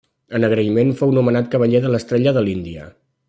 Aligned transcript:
En 0.37 0.45
agraïment 0.47 0.93
fou 1.01 1.13
nomenat 1.17 1.53
cavaller 1.57 1.83
de 1.85 1.93
l'estrella 1.97 2.35
de 2.39 2.47
l'Índia. 2.49 2.89